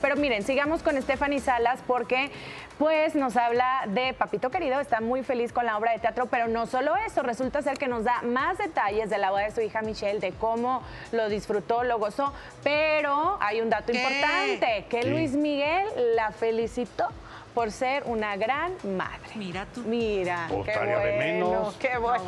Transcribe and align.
Pero 0.00 0.16
miren, 0.16 0.42
sigamos 0.42 0.82
con 0.82 1.00
Stephanie 1.00 1.40
Salas 1.40 1.80
porque 1.86 2.30
pues 2.78 3.14
nos 3.14 3.36
habla 3.36 3.82
de 3.88 4.14
Papito 4.14 4.50
Querido, 4.50 4.80
está 4.80 5.02
muy 5.02 5.22
feliz 5.22 5.52
con 5.52 5.66
la 5.66 5.76
obra 5.76 5.92
de 5.92 5.98
teatro, 5.98 6.26
pero 6.26 6.48
no 6.48 6.66
solo 6.66 6.96
eso, 6.96 7.22
resulta 7.22 7.60
ser 7.60 7.76
que 7.76 7.86
nos 7.88 8.04
da 8.04 8.22
más 8.22 8.56
detalles 8.56 9.10
de 9.10 9.18
la 9.18 9.30
boda 9.30 9.42
de 9.42 9.50
su 9.50 9.60
hija 9.60 9.82
Michelle, 9.82 10.18
de 10.18 10.32
cómo 10.32 10.82
lo 11.12 11.28
disfrutó, 11.28 11.84
lo 11.84 11.98
gozó, 11.98 12.32
pero 12.64 13.36
hay 13.40 13.60
un 13.60 13.68
dato 13.68 13.92
importante, 13.92 14.86
que 14.88 15.02
Luis 15.04 15.32
Miguel 15.32 15.86
la 16.16 16.30
felicitó 16.32 17.06
por 17.54 17.70
ser 17.70 18.04
una 18.06 18.36
gran 18.36 18.72
madre. 18.96 19.28
Mira 19.34 19.66
tú. 19.74 19.82
Mira, 19.82 20.48
Oh, 20.50 20.62
qué 20.62 20.70
estaría 20.70 20.98
de 21.00 21.16
bueno, 21.16 21.50
menos. 21.50 21.74
qué 21.74 21.98
bueno. 21.98 22.24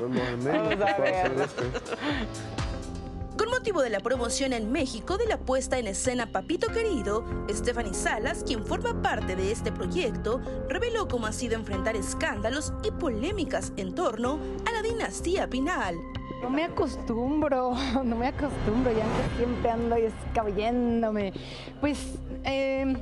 De 0.00 0.36
menos, 0.36 0.78
Vamos 0.78 0.92
a 0.92 0.96
ver. 0.98 1.48
Con 3.36 3.50
motivo 3.50 3.82
de 3.82 3.90
la 3.90 4.00
promoción 4.00 4.54
en 4.54 4.72
México 4.72 5.18
de 5.18 5.26
la 5.26 5.36
puesta 5.36 5.78
en 5.78 5.86
escena 5.88 6.32
Papito 6.32 6.68
Querido, 6.68 7.22
Stephanie 7.50 7.92
Salas, 7.92 8.42
quien 8.42 8.64
forma 8.64 9.02
parte 9.02 9.36
de 9.36 9.52
este 9.52 9.70
proyecto, 9.70 10.40
reveló 10.70 11.06
cómo 11.06 11.26
ha 11.26 11.32
sido 11.32 11.54
enfrentar 11.54 11.96
escándalos 11.96 12.72
y 12.82 12.90
polémicas 12.92 13.74
en 13.76 13.94
torno 13.94 14.38
a 14.66 14.72
la 14.72 14.80
dinastía 14.80 15.50
Pinal. 15.50 15.96
No 16.42 16.48
me 16.48 16.64
acostumbro, 16.64 17.74
no 18.04 18.16
me 18.16 18.28
acostumbro, 18.28 18.90
ya 18.92 19.04
que 19.04 19.36
siempre 19.36 19.70
ando 19.70 19.96
escabulléndome. 19.96 21.34
Pues 21.80 22.14
eh, 22.44 22.96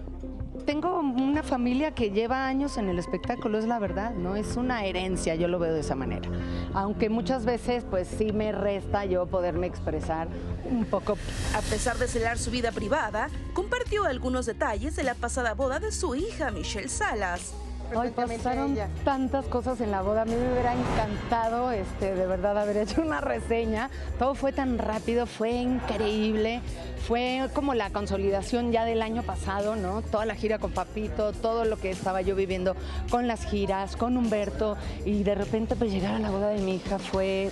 tengo 0.65 0.99
una 0.99 1.43
familia 1.43 1.93
que 1.93 2.11
lleva 2.11 2.47
años 2.47 2.79
en 2.79 2.89
el 2.89 2.99
espectáculo, 2.99 3.59
es 3.59 3.67
la 3.67 3.79
verdad, 3.79 4.13
¿no? 4.15 4.37
Es 4.37 4.57
una 4.57 4.85
herencia, 4.85 5.35
yo 5.35 5.49
lo 5.49 5.59
veo 5.59 5.73
de 5.73 5.81
esa 5.81 5.95
manera. 5.95 6.29
Aunque 6.73 7.09
muchas 7.09 7.45
veces, 7.45 7.85
pues 7.89 8.09
sí 8.09 8.33
me 8.33 8.53
resta 8.53 9.05
yo 9.05 9.27
poderme 9.27 9.67
expresar 9.67 10.29
un 10.65 10.85
poco. 10.85 11.19
A 11.55 11.61
pesar 11.61 11.99
de 11.99 12.09
celar 12.09 12.39
su 12.39 12.51
vida 12.51 12.73
privada, 12.73 13.29
compartió 13.53 14.05
algunos 14.05 14.47
detalles 14.47 14.97
de 14.97 15.03
la 15.03 15.15
pasada 15.15 15.55
boda 15.55 15.81
de 15.81 15.93
su 15.93 16.15
hija 16.15 16.51
Michelle 16.51 16.89
Salas. 16.89 17.53
Hoy 17.95 18.11
pasaron 18.11 18.77
tantas 19.05 19.45
cosas 19.47 19.81
en 19.81 19.91
la 19.91 20.03
boda, 20.03 20.23
a 20.23 20.25
mí 20.25 20.35
me 20.35 20.53
hubiera 20.53 20.73
encantado, 20.73 21.71
este, 21.71 22.15
de 22.15 22.27
verdad, 22.27 22.59
haber 22.59 22.77
hecho 22.79 23.03
una 23.03 23.21
reseña. 23.21 23.91
Todo 24.19 24.35
fue 24.35 24.53
tan 24.53 24.79
rápido, 24.79 25.27
fue 25.27 25.51
increíble. 25.51 26.61
Fue 27.07 27.51
como 27.53 27.75
la 27.75 27.91
consolidación 27.91 28.73
ya 28.73 28.87
del 28.87 29.03
año 29.03 29.23
pasado, 29.23 29.77
¿no? 29.77 30.01
Toda 30.01 30.25
la 30.25 30.35
gira 30.35 30.59
con 30.59 30.73
Papito, 30.73 31.33
todo 31.33 31.67
lo 31.67 31.77
que 31.79 31.91
estaba 31.91 32.23
yo 32.23 32.35
viviendo 32.35 32.75
con 33.11 33.29
las 33.29 33.45
giras, 33.45 33.97
con 33.97 34.17
Humberto, 34.17 34.79
y 35.05 35.23
de 35.23 35.35
repente 35.35 35.77
pues 35.77 35.93
llegar 35.93 36.15
a 36.15 36.19
la 36.19 36.31
boda 36.31 36.49
de 36.49 36.63
mi 36.63 36.77
hija 36.77 36.99
fue 36.99 37.51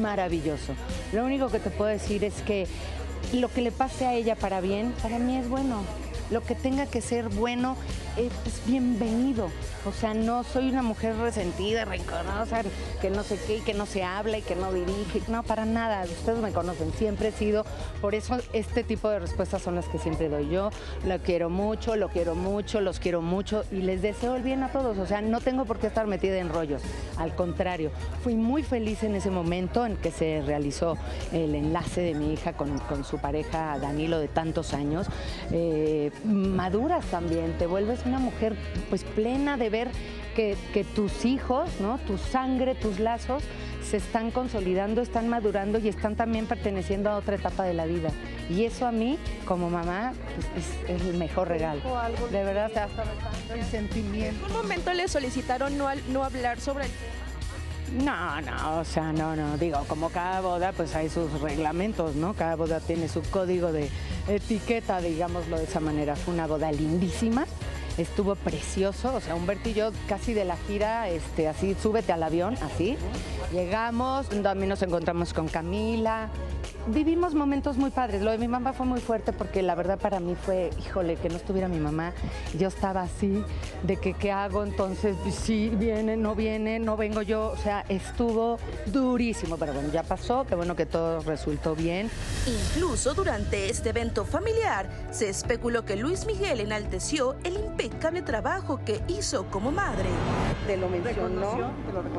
maravilloso. 0.00 0.72
Lo 1.12 1.24
único 1.24 1.48
que 1.48 1.60
te 1.60 1.68
puedo 1.68 1.90
decir 1.90 2.24
es 2.24 2.40
que 2.42 2.66
lo 3.34 3.48
que 3.48 3.60
le 3.60 3.72
pase 3.72 4.06
a 4.06 4.14
ella 4.14 4.36
para 4.36 4.60
bien, 4.60 4.94
para 5.02 5.18
mí 5.18 5.36
es 5.36 5.48
bueno. 5.48 5.82
Lo 6.30 6.42
que 6.42 6.54
tenga 6.54 6.86
que 6.86 7.00
ser 7.00 7.28
bueno 7.28 7.76
es, 8.16 8.32
es 8.46 8.66
bienvenido. 8.66 9.50
O 9.86 9.92
sea, 9.92 10.14
no 10.14 10.44
soy 10.44 10.70
una 10.70 10.82
mujer 10.82 11.16
resentida, 11.16 11.84
rencorosa, 11.84 12.62
que 13.00 13.10
no 13.10 13.22
sé 13.22 13.38
qué, 13.46 13.58
y 13.58 13.60
que 13.60 13.74
no 13.74 13.84
se 13.84 14.02
habla 14.02 14.38
y 14.38 14.42
que 14.42 14.56
no 14.56 14.72
dirige. 14.72 15.20
No, 15.28 15.42
para 15.42 15.64
nada. 15.66 16.04
Ustedes 16.04 16.38
me 16.38 16.52
conocen, 16.52 16.92
siempre 16.92 17.28
he 17.28 17.32
sido. 17.32 17.66
Por 18.00 18.14
eso 18.14 18.38
este 18.52 18.82
tipo 18.84 19.10
de 19.10 19.18
respuestas 19.18 19.62
son 19.62 19.74
las 19.74 19.86
que 19.86 19.98
siempre 19.98 20.28
doy 20.28 20.48
yo. 20.48 20.70
Lo 21.06 21.18
quiero 21.18 21.50
mucho, 21.50 21.96
lo 21.96 22.08
quiero 22.08 22.34
mucho, 22.34 22.80
los 22.80 22.98
quiero 22.98 23.20
mucho 23.20 23.64
y 23.70 23.76
les 23.76 24.00
deseo 24.00 24.36
el 24.36 24.42
bien 24.42 24.62
a 24.62 24.72
todos. 24.72 24.96
O 24.98 25.06
sea, 25.06 25.20
no 25.20 25.40
tengo 25.40 25.66
por 25.66 25.78
qué 25.78 25.88
estar 25.88 26.06
metida 26.06 26.38
en 26.38 26.48
rollos. 26.48 26.82
Al 27.18 27.34
contrario, 27.34 27.90
fui 28.22 28.34
muy 28.34 28.62
feliz 28.62 29.02
en 29.02 29.14
ese 29.14 29.30
momento 29.30 29.84
en 29.84 29.96
que 29.96 30.10
se 30.10 30.42
realizó 30.46 30.96
el 31.32 31.54
enlace 31.54 32.00
de 32.00 32.14
mi 32.14 32.32
hija 32.32 32.54
con, 32.54 32.78
con 32.80 33.04
su 33.04 33.18
pareja 33.18 33.78
Danilo 33.78 34.18
de 34.18 34.28
tantos 34.28 34.72
años. 34.72 35.06
Eh, 35.50 36.10
maduras 36.24 37.04
también, 37.06 37.52
te 37.58 37.66
vuelves 37.66 38.00
una 38.06 38.18
mujer 38.18 38.56
pues 38.90 39.04
plena 39.04 39.56
de 39.56 39.70
ver 39.70 39.88
que, 40.34 40.56
que 40.72 40.84
tus 40.84 41.24
hijos, 41.24 41.68
¿no? 41.80 41.98
tu 41.98 42.18
sangre, 42.18 42.74
tus 42.74 42.98
lazos 42.98 43.42
se 43.88 43.98
están 43.98 44.30
consolidando, 44.30 45.02
están 45.02 45.28
madurando 45.28 45.78
y 45.78 45.88
están 45.88 46.16
también 46.16 46.46
perteneciendo 46.46 47.10
a 47.10 47.16
otra 47.16 47.36
etapa 47.36 47.64
de 47.64 47.74
la 47.74 47.84
vida. 47.86 48.08
Y 48.48 48.64
eso 48.64 48.86
a 48.86 48.92
mí, 48.92 49.18
como 49.46 49.68
mamá, 49.70 50.12
pues, 50.54 50.66
es, 50.88 51.02
es 51.02 51.06
el 51.08 51.18
mejor 51.18 51.48
regalo. 51.48 51.80
De 52.32 52.42
verdad, 52.42 52.70
te 52.72 52.80
hasta 52.80 53.04
el 53.54 53.62
sentimiento. 53.64 54.46
En 54.46 54.52
un 54.52 54.56
momento 54.62 54.92
le 54.94 55.06
solicitaron 55.06 55.76
no, 55.76 55.86
al- 55.86 56.00
no 56.12 56.24
hablar 56.24 56.58
sobre 56.60 56.86
el 56.86 56.90
No, 57.92 58.40
no, 58.40 58.80
o 58.80 58.84
sea, 58.84 59.12
no, 59.12 59.36
no, 59.36 59.56
digo, 59.56 59.84
como 59.88 60.08
cada 60.10 60.40
boda, 60.40 60.72
pues 60.72 60.94
hay 60.94 61.08
sus 61.08 61.40
reglamentos, 61.40 62.16
¿no? 62.16 62.34
Cada 62.34 62.56
boda 62.56 62.80
tiene 62.80 63.08
su 63.08 63.22
código 63.22 63.72
de 63.72 63.88
etiqueta, 64.26 65.00
digámoslo 65.00 65.58
de 65.58 65.64
esa 65.64 65.80
manera. 65.80 66.16
Fue 66.16 66.34
una 66.34 66.46
boda 66.46 66.72
lindísima, 66.72 67.46
estuvo 67.96 68.34
precioso, 68.34 69.14
o 69.14 69.20
sea, 69.20 69.34
Humberto 69.34 69.68
y 69.68 69.74
yo 69.74 69.92
casi 70.08 70.32
de 70.32 70.44
la 70.44 70.56
gira, 70.56 71.08
este, 71.08 71.46
así, 71.46 71.76
súbete 71.80 72.12
al 72.12 72.22
avión, 72.22 72.56
así. 72.62 72.96
Llegamos, 73.52 74.28
también 74.42 74.70
nos 74.70 74.82
encontramos 74.82 75.32
con 75.32 75.48
Camila. 75.48 76.30
Vivimos 76.86 77.34
momentos 77.34 77.78
muy 77.78 77.90
padres. 77.90 78.20
Lo 78.20 78.30
de 78.30 78.36
mi 78.36 78.46
mamá 78.46 78.74
fue 78.74 78.84
muy 78.84 79.00
fuerte 79.00 79.32
porque 79.32 79.62
la 79.62 79.74
verdad 79.74 79.98
para 79.98 80.20
mí 80.20 80.34
fue, 80.34 80.68
híjole, 80.78 81.16
que 81.16 81.30
no 81.30 81.36
estuviera 81.36 81.66
mi 81.66 81.78
mamá. 81.78 82.12
Yo 82.58 82.68
estaba 82.68 83.02
así, 83.02 83.42
de 83.82 83.96
que 83.96 84.12
qué 84.12 84.32
hago, 84.32 84.64
entonces 84.64 85.16
sí, 85.32 85.70
viene, 85.70 86.16
no 86.16 86.34
viene, 86.34 86.78
no 86.78 86.98
vengo 86.98 87.22
yo. 87.22 87.52
O 87.52 87.56
sea, 87.56 87.86
estuvo 87.88 88.58
durísimo, 88.86 89.56
pero 89.56 89.72
bueno, 89.72 89.88
ya 89.92 90.02
pasó, 90.02 90.44
qué 90.46 90.54
bueno 90.56 90.76
que 90.76 90.84
todo 90.84 91.20
resultó 91.20 91.74
bien. 91.74 92.10
Incluso 92.46 93.14
durante 93.14 93.70
este 93.70 93.88
evento 93.88 94.26
familiar 94.26 94.90
se 95.10 95.30
especuló 95.30 95.86
que 95.86 95.96
Luis 95.96 96.26
Miguel 96.26 96.60
enalteció 96.60 97.36
el 97.44 97.54
impecable 97.56 98.20
trabajo 98.20 98.80
que 98.84 99.00
hizo 99.08 99.46
como 99.46 99.70
madre. 99.70 100.10
Te 100.66 100.76
lo 100.76 100.90
mencionó. 100.90 101.72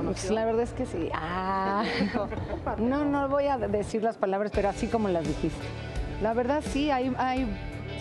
Pues 0.05 0.31
la 0.31 0.45
verdad 0.45 0.63
es 0.63 0.73
que 0.73 0.87
sí. 0.87 1.09
Ah, 1.13 1.83
no, 2.79 3.05
no 3.05 3.29
voy 3.29 3.45
a 3.45 3.57
decir 3.57 4.01
las 4.01 4.17
palabras, 4.17 4.51
pero 4.55 4.69
así 4.69 4.87
como 4.87 5.09
las 5.09 5.27
dijiste. 5.27 5.65
La 6.21 6.33
verdad 6.33 6.63
sí, 6.65 6.89
hay, 6.89 7.11
hay, 7.17 7.45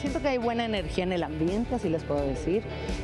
siento 0.01 0.23
que 0.23 0.29
hay 0.29 0.39
buena 0.39 0.65
energía 0.65 1.03
en 1.03 1.13
el 1.13 1.25
ambiente, 1.25 1.75
así 1.75 1.89
les 1.89 2.05
puedo 2.05 2.25
decir, 2.25 2.63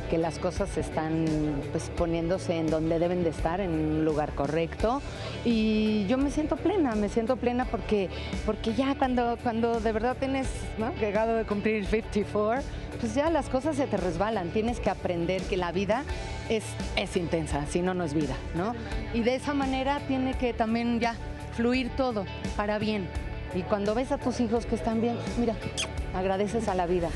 que 0.09 0.17
las 0.17 0.39
cosas 0.39 0.77
están 0.77 1.25
pues, 1.71 1.89
poniéndose 1.89 2.57
en 2.57 2.67
donde 2.67 2.97
deben 2.97 3.23
de 3.23 3.29
estar, 3.29 3.59
en 3.59 3.71
un 3.71 4.05
lugar 4.05 4.33
correcto. 4.33 5.01
Y 5.43 6.05
yo 6.07 6.17
me 6.17 6.31
siento 6.31 6.55
plena, 6.55 6.95
me 6.95 7.09
siento 7.09 7.35
plena 7.35 7.65
porque, 7.65 8.09
porque 8.45 8.73
ya 8.73 8.95
cuando, 8.95 9.37
cuando 9.43 9.81
de 9.81 9.91
verdad 9.91 10.15
tienes 10.17 10.47
¿no? 10.77 10.93
llegado 10.95 11.35
de 11.35 11.43
cumplir 11.43 11.85
54, 11.85 12.63
pues 12.99 13.15
ya 13.15 13.29
las 13.29 13.49
cosas 13.49 13.75
se 13.75 13.87
te 13.87 13.97
resbalan. 13.97 14.51
Tienes 14.51 14.79
que 14.79 14.89
aprender 14.89 15.41
que 15.41 15.57
la 15.57 15.73
vida 15.73 16.03
es, 16.47 16.63
es 16.95 17.17
intensa, 17.17 17.65
si 17.65 17.81
no, 17.81 17.93
no 17.93 18.05
es 18.05 18.13
vida, 18.13 18.35
¿no? 18.55 18.75
Y 19.13 19.21
de 19.21 19.35
esa 19.35 19.53
manera 19.53 19.99
tiene 20.07 20.35
que 20.35 20.53
también 20.53 20.99
ya 21.01 21.15
fluir 21.55 21.89
todo 21.97 22.25
para 22.55 22.79
bien. 22.79 23.07
Y 23.53 23.63
cuando 23.63 23.93
ves 23.93 24.11
a 24.11 24.17
tus 24.17 24.39
hijos 24.39 24.65
que 24.65 24.75
están 24.75 25.01
bien, 25.01 25.17
mira, 25.37 25.55
agradeces 26.15 26.67
a 26.67 26.75
la 26.75 26.85
vida. 26.85 27.09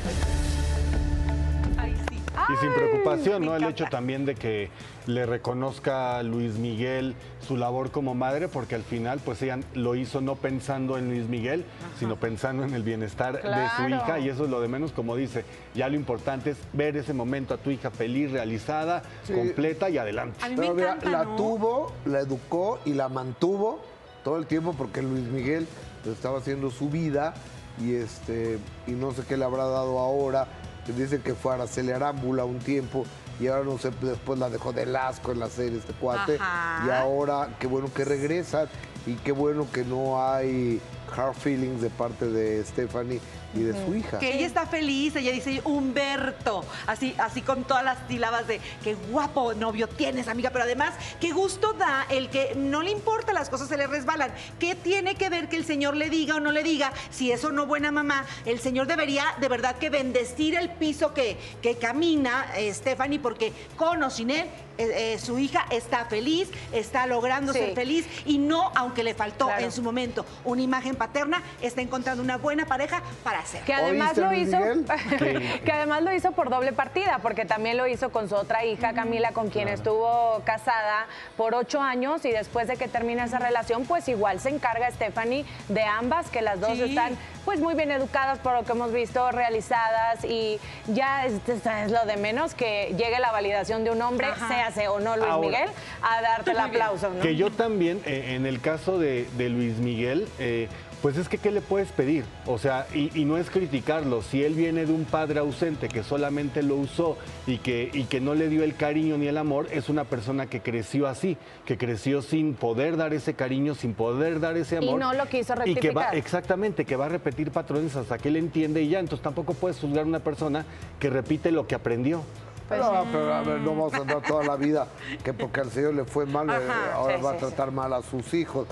Y 2.48 2.58
sin 2.58 2.72
preocupación, 2.76 3.44
¿no? 3.44 3.56
El 3.56 3.64
hecho 3.64 3.86
también 3.90 4.24
de 4.26 4.36
que 4.36 4.70
le 5.08 5.26
reconozca 5.26 6.20
a 6.20 6.24
Luis 6.24 6.58
Miguel 6.60 7.16
su 7.42 7.58
labor 7.58 7.90
como 7.90 8.14
madre, 8.14 8.48
porque 8.50 8.76
al 8.76 8.84
final, 8.84 9.20
pues 9.24 9.42
ella 9.42 9.60
lo 9.74 9.96
hizo 9.96 10.22
no 10.22 10.36
pensando 10.36 11.00
en 11.00 11.10
Luis 11.10 11.28
Miguel, 11.28 11.66
sino 11.98 12.18
pensando 12.18 12.64
en 12.64 12.76
el 12.76 12.84
bienestar 12.84 13.42
de 13.42 13.68
su 13.78 13.90
hija, 13.90 14.20
y 14.20 14.30
eso 14.30 14.44
es 14.44 14.52
lo 14.52 14.62
de 14.62 14.68
menos, 14.68 14.92
como 14.92 15.16
dice. 15.16 15.44
Ya 15.74 15.90
lo 15.90 15.96
importante 15.96 16.52
es 16.52 16.58
ver 16.74 16.96
ese 16.98 17.14
momento 17.14 17.56
a 17.56 17.58
tu 17.58 17.72
hija 17.72 17.90
feliz, 17.90 18.32
realizada, 18.32 19.02
Sí. 19.24 19.34
completa 19.34 19.90
y 19.90 19.98
adelante. 19.98 20.38
A 20.44 20.50
mí 20.50 20.56
me 20.56 20.68
Todavía 20.68 20.86
encanta, 20.92 21.10
la 21.10 21.24
¿no? 21.24 21.36
tuvo, 21.38 21.94
la 22.06 22.20
educó 22.20 22.80
y 22.86 22.94
la 22.94 23.10
mantuvo 23.10 23.80
todo 24.24 24.38
el 24.38 24.46
tiempo 24.46 24.74
porque 24.74 25.02
Luis 25.02 25.24
Miguel 25.24 25.68
estaba 26.12 26.40
haciendo 26.40 26.72
su 26.72 26.90
vida 26.90 27.34
y 27.80 27.96
este 27.96 28.60
y 28.88 28.92
no 28.92 29.12
sé 29.12 29.24
qué 29.28 29.38
le 29.38 29.46
habrá 29.46 29.66
dado 29.66 30.00
ahora. 30.00 30.48
que 30.86 30.94
Dice 30.94 31.20
que 31.20 31.34
fue 31.34 31.52
a 31.52 31.56
Araceli 31.56 31.92
Arámbula 31.92 32.46
un 32.46 32.60
tiempo 32.60 33.06
y 33.40 33.48
ahora 33.48 33.64
no 33.64 33.78
sé, 33.78 33.92
después 34.02 34.40
la 34.40 34.50
dejó 34.50 34.72
de 34.72 34.96
asco 34.96 35.32
en 35.32 35.40
la 35.40 35.50
serie 35.50 35.80
este 35.80 35.94
cuate. 35.94 36.38
Ajá. 36.40 36.86
Y 36.86 36.90
ahora 36.92 37.50
qué 37.60 37.68
bueno 37.68 37.92
que 37.94 38.06
regresa 38.06 38.68
y 39.06 39.16
qué 39.16 39.32
bueno 39.32 39.68
que 39.72 39.84
no 39.84 40.24
hay 40.24 40.80
hard 41.16 41.36
feelings 41.36 41.82
de 41.82 41.90
parte 41.90 42.28
de 42.28 42.64
Stephanie 42.66 43.20
y 43.54 43.60
de 43.62 43.86
su 43.86 43.96
hija. 43.96 44.20
Que 44.20 44.36
ella 44.36 44.46
está 44.48 44.66
feliz, 44.66 45.16
ella 45.16 45.32
dice 45.32 45.62
Humberto, 45.64 46.64
así, 46.88 47.16
así 47.18 47.42
con 47.42 47.64
todas 47.64 47.84
las 47.86 47.98
sílabas 48.08 48.48
de 48.48 48.60
qué 48.84 48.96
guapo 48.96 49.54
novio 49.54 49.88
tienes, 49.88 50.28
amiga, 50.28 50.50
pero 50.50 50.66
además, 50.66 50.94
qué 51.22 51.32
gusto 51.32 51.74
da 51.74 52.06
el 52.10 52.30
que 52.30 52.54
no 52.56 52.82
le 52.82 52.92
importa, 52.92 53.32
las 53.34 53.50
cosas 53.50 53.70
se 53.70 53.78
le 53.78 53.88
resbalan. 53.88 54.34
¿Qué 54.60 54.76
tiene 54.76 55.16
que 55.16 55.30
ver 55.30 55.48
que 55.48 55.56
el 55.56 55.66
Señor 55.66 55.96
le 55.96 56.10
diga 56.10 56.36
o 56.36 56.40
no 56.42 56.52
le 56.52 56.64
diga? 56.64 56.92
Si 57.12 57.32
eso 57.32 57.52
no 57.52 57.66
buena 57.66 57.92
mamá, 57.92 58.26
el 58.46 58.60
Señor 58.60 58.88
debería 58.88 59.24
de 59.40 59.48
verdad 59.48 59.78
que 59.78 59.90
bendecir 59.90 60.56
el 60.56 60.70
piso 60.70 61.14
que, 61.14 61.38
que 61.62 61.76
camina 61.78 62.48
eh, 62.58 62.74
Stephanie, 62.74 63.20
porque 63.20 63.54
con 63.78 64.04
o 64.04 64.10
sin 64.10 64.32
él, 64.32 64.48
eh, 64.78 65.14
eh, 65.14 65.20
su 65.20 65.40
hija 65.40 65.66
está 65.70 66.04
feliz, 66.06 66.50
está 66.74 67.08
logrando 67.08 67.54
Sí. 67.54 67.60
ser 67.60 67.76
feliz 67.76 68.06
y 68.26 68.38
no, 68.38 68.72
aunque 68.76 69.04
le 69.04 69.14
faltó 69.14 69.46
Claro. 69.46 69.64
en 69.64 69.72
su 69.72 69.82
momento 69.82 70.26
una 70.44 70.62
imagen 70.62 70.95
paterna, 70.96 71.42
está 71.62 71.82
encontrando 71.82 72.22
una 72.24 72.38
buena 72.38 72.66
pareja 72.66 73.02
para 73.24 73.40
hacer. 73.40 73.64
Que 73.64 73.74
además 73.74 74.18
¿Oíste, 74.18 74.22
lo 74.22 74.34
hizo, 74.34 74.86
que 75.66 75.72
además 75.72 76.02
lo 76.04 76.14
hizo 76.14 76.32
por 76.32 76.50
doble 76.50 76.74
partida, 76.74 77.20
porque 77.22 77.46
también 77.46 77.78
lo 77.78 77.88
hizo 77.88 78.10
con 78.12 78.30
su 78.30 78.36
otra 78.36 78.66
hija, 78.66 78.94
Camila, 78.94 79.32
con 79.32 79.50
quien 79.50 79.68
estuvo 79.68 80.42
casada 80.46 81.08
por 81.38 81.56
ocho 81.56 81.82
años 81.82 82.24
y 82.26 82.32
después 82.32 82.68
de 82.68 82.78
que 82.78 82.88
termina 82.88 83.26
esa 83.26 83.40
relación, 83.40 83.86
pues 83.86 84.08
igual 84.08 84.40
se 84.40 84.50
encarga 84.50 84.90
Stephanie 84.92 85.46
de 85.70 85.84
ambas, 85.84 86.30
que 86.30 86.42
las 86.42 86.60
dos 86.60 86.76
Sí. 86.76 86.84
están 86.84 87.16
pues 87.46 87.60
muy 87.60 87.76
bien 87.76 87.92
educadas 87.92 88.40
por 88.40 88.54
lo 88.54 88.64
que 88.64 88.72
hemos 88.72 88.92
visto, 88.92 89.32
realizadas 89.32 90.24
y 90.26 90.60
ya 90.88 91.26
es, 91.26 91.34
es 91.48 91.92
lo 91.92 92.06
de 92.06 92.18
menos 92.18 92.56
que 92.56 92.96
llegue 92.98 93.20
la 93.20 93.32
validación 93.32 93.84
de 93.84 93.92
un 93.92 94.02
hombre, 94.02 94.28
Ajá. 94.28 94.48
se 94.48 94.56
hace 94.56 94.88
o 94.88 95.00
no 95.00 95.16
Luis 95.16 95.30
Ahora. 95.30 95.48
Miguel, 95.48 95.70
a 96.02 96.22
darte 96.22 96.52
el 96.52 96.60
aplauso, 96.60 97.10
¿no? 97.12 97.22
Que 97.22 97.36
yo 97.36 97.52
también, 97.52 98.02
eh, 98.06 98.34
en 98.36 98.46
el 98.46 98.62
caso 98.62 98.98
de, 98.98 99.28
de 99.38 99.50
Luis 99.50 99.78
Miguel, 99.78 100.28
eh, 100.40 100.68
pues 101.02 101.18
es 101.18 101.30
que 101.30 101.38
¿qué 101.38 101.52
le 101.52 101.62
puedes 101.62 101.92
pedir? 101.92 102.26
O 102.46 102.58
sea, 102.58 102.88
y, 102.94 103.12
y 103.20 103.26
no 103.26 103.38
es 103.38 103.50
criticarlo, 103.50 104.22
si 104.22 104.44
él 104.44 104.54
viene 104.56 104.86
de 104.86 104.94
un 104.94 105.06
padre 105.06 105.40
ausente 105.40 105.88
que 105.88 106.04
solamente 106.04 106.64
lo 106.64 106.76
usó 106.76 107.18
y 107.48 107.58
que, 107.60 107.90
y 107.94 108.06
que 108.06 108.20
no 108.22 108.34
le 108.36 108.50
dio 108.50 108.64
el 108.64 108.76
cariño 108.76 109.18
ni 109.18 109.28
el 109.28 109.38
amor, 109.38 109.68
es 109.72 109.90
una 109.90 110.04
persona 110.06 110.48
que 110.48 110.62
creció 110.62 111.08
así, 111.08 111.38
que 111.66 111.78
creció 111.78 112.22
sin 112.22 112.54
poder 112.56 112.98
dar 112.98 113.14
ese 113.14 113.34
cariño, 113.34 113.76
sin 113.76 113.94
poder 113.94 114.40
dar 114.40 114.58
ese 114.58 114.76
Y 114.76 114.78
amor. 114.88 115.00
no 115.00 115.14
lo 115.14 115.26
quiso 115.28 115.54
Y 115.66 115.76
que 115.76 115.92
va, 115.92 116.04
rectificar. 116.04 116.16
exactamente, 116.16 116.86
que 116.86 116.96
va 116.96 117.06
a 117.06 117.10
repetir 117.10 117.52
patrones 117.52 117.96
hasta 117.96 118.18
que 118.18 118.30
él 118.30 118.38
entiende 118.38 118.82
y 118.82 118.90
ya, 118.90 119.00
entonces 119.00 119.24
tampoco 119.24 119.54
puedes 119.54 119.80
juzgar 119.80 120.04
a 120.06 120.08
una 120.08 120.20
persona 120.20 120.66
que 121.00 121.10
repite 121.10 121.52
lo 121.52 121.68
que 121.68 121.76
aprendió. 121.76 122.24
Pues 122.68 122.80
no, 122.80 123.06
pero 123.12 123.32
a 123.32 123.44
ver, 123.44 123.60
no 123.60 123.72
vamos 123.76 123.94
a 123.94 123.98
andar 123.98 124.24
toda 124.24 124.44
la 124.44 124.56
vida 124.56 124.88
que 125.24 125.34
porque 125.34 125.62
al 125.62 125.70
señor 125.70 125.94
le 125.94 126.04
fue 126.04 126.26
mal, 126.26 126.50
eh, 126.50 126.54
Ajá, 126.54 126.96
ahora 126.96 127.18
sí, 127.18 127.24
va 127.24 127.32
sí, 127.32 127.36
a 127.36 127.40
tratar 127.42 127.72
mal 127.72 127.94
a 127.94 128.02
sus 128.02 128.34
hijos. 128.34 128.68